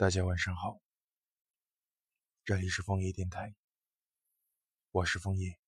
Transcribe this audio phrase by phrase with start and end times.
[0.00, 0.80] 大家晚上好，
[2.42, 3.54] 这里是枫叶电台，
[4.92, 5.58] 我是枫叶，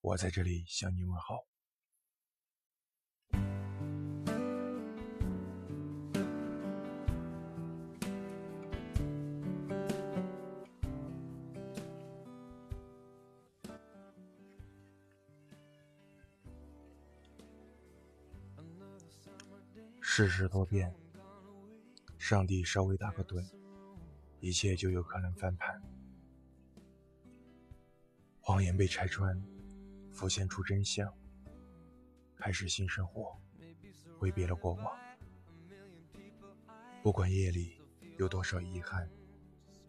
[0.00, 1.44] 我在这里向你问好。
[20.00, 21.01] 世事多变。
[22.32, 23.44] 上帝稍微打个盹，
[24.40, 25.82] 一切就有可能翻盘。
[28.40, 29.38] 谎言被拆穿，
[30.10, 31.12] 浮现出真相，
[32.34, 33.38] 开始新生活，
[34.18, 34.98] 挥别了过往。
[37.02, 37.78] 不管夜里
[38.16, 39.06] 有多少遗憾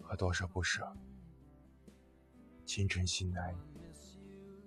[0.02, 0.86] 和多少不舍，
[2.66, 3.56] 清晨醒来，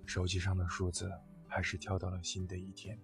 [0.07, 1.11] 手机上的数字
[1.47, 2.99] 还是跳到了新的一天。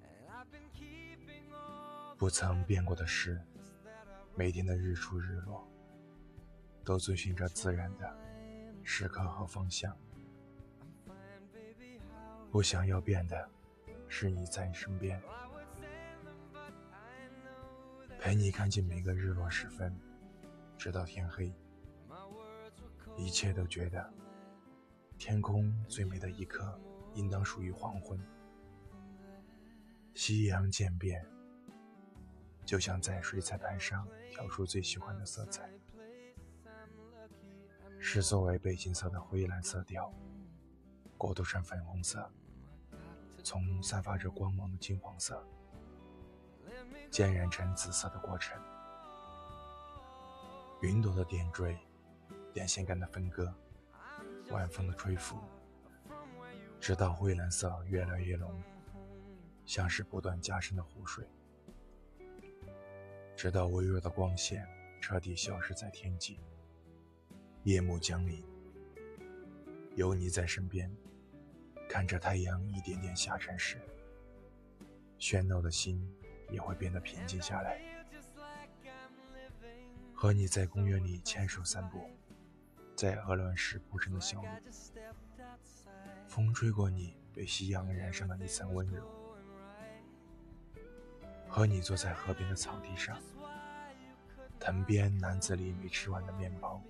[2.18, 3.40] 不曾变过的事。
[4.36, 5.68] 每天的日出日落，
[6.84, 8.18] 都遵循着自然的
[8.84, 9.96] 时刻和方向。
[12.52, 13.50] 不想要变的，
[14.08, 15.22] 是你在身边，
[18.20, 19.96] 陪你看见每个日落时分，
[20.78, 21.54] 直到天黑。
[23.16, 24.12] 一切都觉得，
[25.20, 26.80] 天空最美的一刻，
[27.14, 28.20] 应当属于黄昏。
[30.16, 31.24] 夕阳渐变。
[32.66, 35.70] 就像在水彩盘上调出最喜欢的色彩，
[38.00, 40.12] 是作为背景色的灰蓝色调，
[41.18, 42.30] 过渡成粉红色，
[43.44, 45.46] 从散发着光芒的金黄色，
[47.12, 48.58] 渐染成紫色的过程。
[50.82, 51.78] 云朵的点缀，
[52.54, 53.54] 电线杆的分割，
[54.50, 55.38] 晚风的吹拂，
[56.80, 58.62] 直到灰蓝色越来越浓，
[59.66, 61.28] 像是不断加深的湖水。
[63.36, 64.66] 直到微弱的光线
[65.02, 66.40] 彻底消失在天际，
[67.64, 68.44] 夜幕降临，
[69.96, 70.90] 有你在身边，
[71.90, 73.78] 看着太阳一点点下沉时，
[75.20, 76.10] 喧闹的心
[76.50, 77.82] 也会变得平静下来。
[80.14, 82.10] 和你在公园里牵手散步，
[82.96, 84.48] 在鹅卵石铺成的小路，
[86.28, 89.23] 风吹过你，被夕阳染上了一层温柔。
[91.56, 93.16] 和你坐在河边的草地上，
[94.60, 96.82] 藤边篮子里没吃完的面包，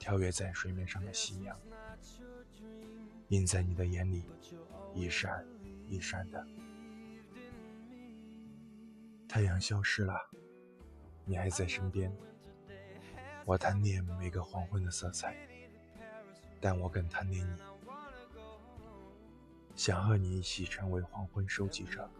[0.00, 1.56] 跳跃在水面上的夕阳，
[3.28, 4.24] 映在你的眼里，
[4.96, 5.46] 一闪
[5.86, 6.44] 一闪的。
[9.28, 10.20] 太阳消失了，
[11.24, 12.12] 你还在身边。
[13.44, 15.36] 我贪恋每个黄昏的色彩，
[16.60, 17.62] 但我更贪恋你，
[19.76, 22.10] 想和你一起成为黄昏收集者。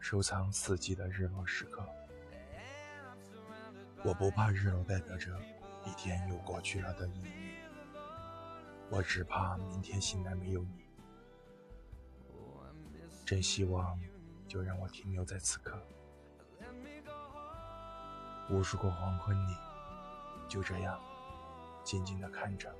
[0.00, 1.86] 收藏四季的日落时刻，
[4.04, 5.38] 我不怕日落代表着
[5.84, 7.54] 一天又过去了的意义，
[8.88, 10.86] 我只怕明天醒来没有你。
[13.26, 14.00] 真希望
[14.46, 15.78] 就让我停留在此刻，
[18.48, 19.54] 无数个黄昏里，
[20.48, 20.98] 就这样
[21.84, 22.74] 静静的看着，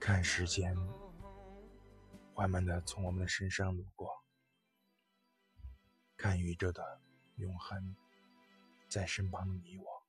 [0.00, 0.74] 看时间。
[2.38, 4.22] 缓慢地从我们的身上路过，
[6.16, 7.00] 看宇宙的
[7.34, 7.96] 永恒，
[8.88, 10.04] 在身旁的你我。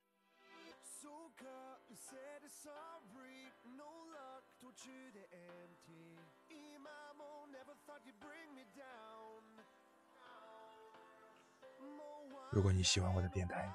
[12.52, 13.74] 如果你喜欢我的电台，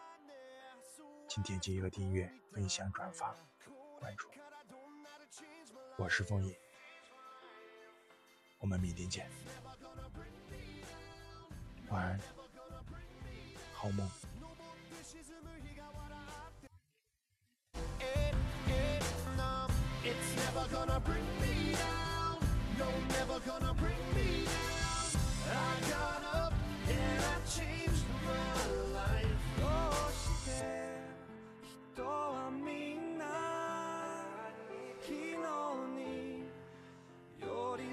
[1.29, 3.35] 请点击一个订阅、分享、转发、
[3.99, 4.31] 关注。
[5.99, 6.64] 我是枫叶。
[8.65, 9.29] 我们明天见，
[11.91, 12.19] 晚安，
[13.75, 14.09] 好梦。
[20.03, 22.41] It's never gonna bring me down.
[23.11, 23.94] Never gonna bring.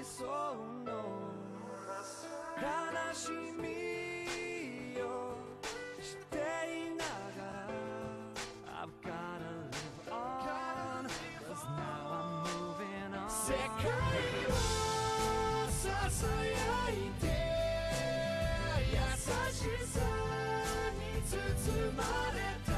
[0.02, 0.24] 理想
[0.84, 0.90] の
[2.58, 3.70] 悲しみ
[5.00, 5.06] を
[6.02, 7.06] 知っていな
[7.38, 7.70] がら
[8.82, 11.06] I've gotta live on
[11.46, 13.86] Cause now I'm moving on 世界
[14.50, 14.52] は
[15.70, 17.24] ささやいて
[18.90, 18.98] 優
[19.52, 20.00] しさ
[20.98, 21.30] に包
[21.96, 22.02] ま
[22.34, 22.71] れて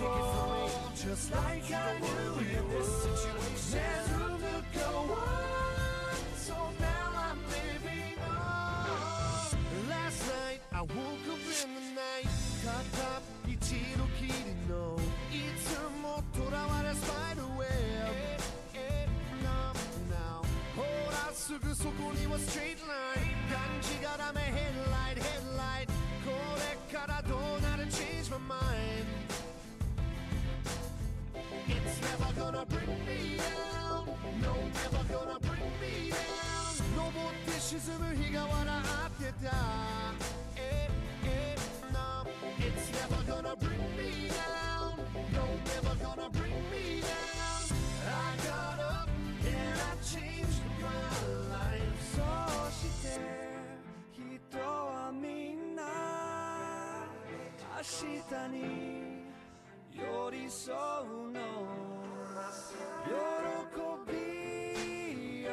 [0.00, 3.72] fall, just like I knew in this situation.
[3.72, 9.88] There's room to go on, so now I'm living on.
[9.88, 12.28] Last night I woke up in the night,
[12.64, 13.56] 片一
[13.96, 14.32] 度きり
[14.68, 14.98] の
[15.30, 17.66] いつも囚われ spider web.
[19.42, 19.72] Now,
[20.10, 20.42] now,
[20.74, 20.82] ほ
[21.12, 22.79] らすぐそこには straight
[57.90, 58.62] 明日に
[59.92, 61.40] 寄り添うの
[63.04, 65.50] 喜びを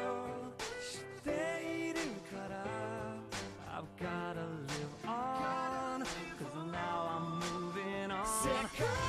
[0.80, 1.30] して
[1.62, 1.98] いる
[2.30, 2.54] から
[3.74, 6.04] I've gotta live on
[6.38, 9.07] Cause now I'm moving on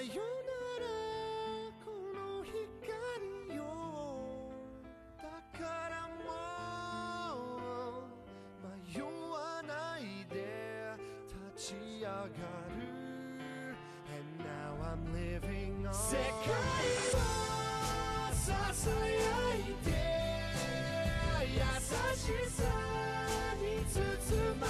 [0.00, 0.16] よな
[0.80, 0.88] ら
[1.84, 2.56] この光
[3.58, 3.60] よ
[5.18, 5.60] だか
[5.90, 5.94] ら
[6.24, 6.26] も
[8.62, 9.68] う迷わな
[9.98, 10.00] い
[10.32, 10.34] で
[11.52, 12.80] 立ち上がる
[14.16, 16.24] And now I'm living on 世界
[17.12, 17.20] は
[18.32, 19.12] ささや
[19.56, 19.86] いて
[21.52, 21.60] 優
[22.16, 22.64] しさ
[23.60, 24.00] に包
[24.58, 24.69] まれ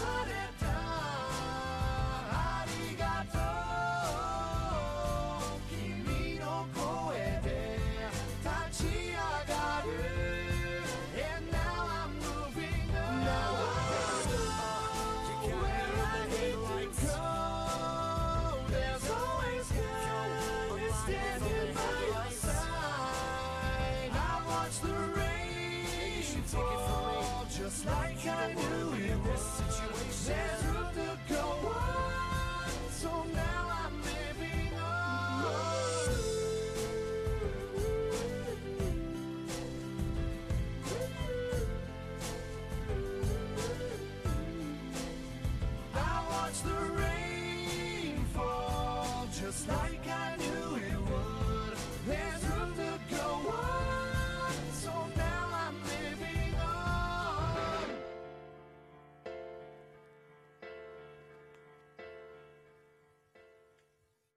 [49.52, 50.51] just like I do.